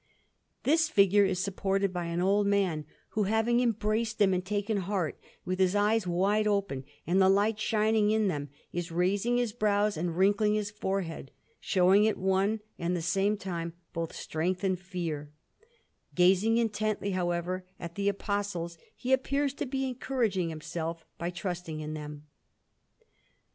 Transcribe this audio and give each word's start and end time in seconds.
This 0.63 0.89
figure 0.89 1.25
is 1.25 1.37
supported 1.43 1.93
by 1.93 2.05
an 2.05 2.21
old 2.21 2.47
man, 2.47 2.85
who, 3.09 3.25
having 3.25 3.59
embraced 3.59 4.19
him 4.19 4.33
and 4.33 4.43
taken 4.43 4.77
heart, 4.77 5.19
with 5.45 5.59
his 5.59 5.75
eyes 5.75 6.07
wide 6.07 6.47
open 6.47 6.85
and 7.05 7.21
the 7.21 7.29
light 7.29 7.59
shining 7.59 8.09
in 8.09 8.27
them, 8.27 8.49
is 8.73 8.91
raising 8.91 9.37
his 9.37 9.53
brows 9.53 9.97
and 9.97 10.17
wrinkling 10.17 10.55
his 10.55 10.71
forehead, 10.71 11.29
showing 11.59 12.07
at 12.07 12.17
one 12.17 12.61
and 12.79 12.95
the 12.95 13.01
same 13.03 13.37
time 13.37 13.73
both 13.93 14.15
strength 14.15 14.63
and 14.63 14.79
fear; 14.79 15.31
gazing 16.15 16.57
intently, 16.57 17.11
however, 17.11 17.67
at 17.79 17.93
the 17.93 18.09
Apostles, 18.09 18.79
he 18.95 19.13
appears 19.13 19.53
to 19.53 19.67
be 19.67 19.87
encouraging 19.87 20.49
himself 20.49 21.05
by 21.19 21.29
trusting 21.29 21.79
in 21.79 21.93
them. 21.93 22.25